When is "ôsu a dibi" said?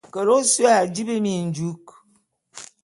0.37-1.15